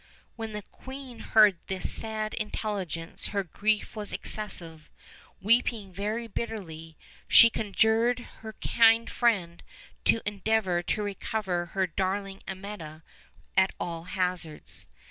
[0.35, 4.89] When the queen heard this sad intelligence her grief was excessive:
[5.39, 9.61] weeping very bitterly, she conjured her kind friend
[10.05, 13.03] to endeavor to recover her darling Amietta
[13.55, 14.87] at all hazards.